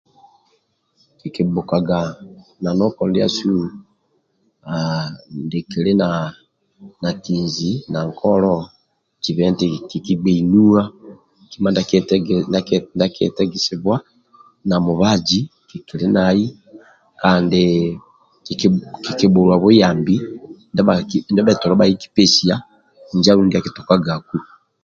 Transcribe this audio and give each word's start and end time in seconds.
Kiki 1.19 1.41
yatiyaga 1.45 1.97
nanoko 2.63 3.01
ndiasu 3.07 3.51
nikili 5.49 5.91
na 7.03 7.09
kihinji 7.23 7.71
na 7.93 7.99
nkolo 8.09 8.53
jobha 9.23 9.45
nti 9.53 9.67
kiki 9.89 10.13
gbei 10.17 10.41
nuwa 10.51 10.83
kima 11.49 11.67
ndia 11.71 13.07
kyetagisibuwa 13.17 13.97
na 14.67 14.75
mubaji 14.85 15.39
kikili 15.69 16.07
nai 16.15 16.43
kiki 19.05 19.27
bulua 19.33 19.55
buyambi 19.61 20.15
ndibetolo 21.31 21.73
bakiki 21.79 22.07
pesia 22.15 22.55
injo 23.11 23.29
andulu 23.29 23.47
ndia 23.47 23.63
kitukagaku 23.65 24.35